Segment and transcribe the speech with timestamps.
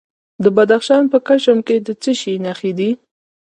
[0.43, 2.89] د بدخشان په کشم کې د څه شي نښې دي؟